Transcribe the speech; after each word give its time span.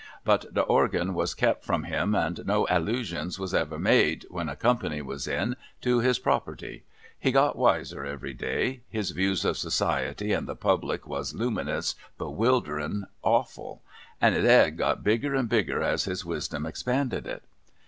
But 0.23 0.51
the 0.51 0.63
organ 0.63 1.13
was 1.13 1.35
kep 1.35 1.63
from 1.63 1.83
him, 1.83 2.15
and 2.15 2.43
no 2.47 2.65
allusions 2.71 3.37
was 3.37 3.53
ever 3.53 3.77
made, 3.77 4.25
when 4.31 4.49
a 4.49 4.55
company 4.55 4.99
was 4.99 5.27
in, 5.27 5.55
to 5.81 5.99
his 5.99 6.17
property. 6.17 6.81
He 7.19 7.31
got 7.31 7.55
wiser 7.55 8.03
every 8.03 8.33
day; 8.33 8.81
his 8.89 9.11
views 9.11 9.45
of 9.45 9.59
Society 9.59 10.33
and 10.33 10.47
the 10.47 10.55
Public 10.55 11.05
was 11.07 11.35
luminous, 11.35 11.93
bewilderin, 12.17 13.03
awful; 13.21 13.83
and 14.19 14.33
his 14.33 14.43
Ed 14.43 14.75
got 14.77 15.03
bigger 15.03 15.35
and 15.35 15.47
bigger 15.47 15.83
as 15.83 16.05
his 16.05 16.25
Wisdom 16.25 16.65
expanded 16.65 17.27
it. 17.27 17.43